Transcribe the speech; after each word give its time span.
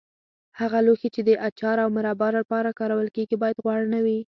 هغه 0.59 0.77
لوښي 0.85 1.09
چې 1.15 1.21
د 1.27 1.29
اچار 1.47 1.77
او 1.83 1.89
مربا 1.97 2.29
لپاره 2.39 2.75
کارول 2.79 3.07
کېږي 3.15 3.35
باید 3.43 3.61
غوړ 3.63 3.79
نه 3.93 3.99
وي. 4.05 4.19